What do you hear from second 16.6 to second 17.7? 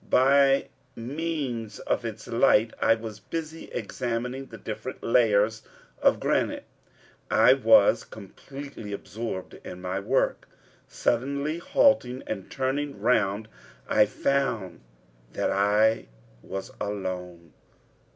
alone!